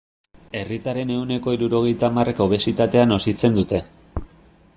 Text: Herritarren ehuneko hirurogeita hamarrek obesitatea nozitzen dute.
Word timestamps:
Herritarren 0.61 1.11
ehuneko 1.15 1.53
hirurogeita 1.57 2.09
hamarrek 2.09 2.43
obesitatea 2.49 3.05
nozitzen 3.13 3.61
dute. 3.61 3.87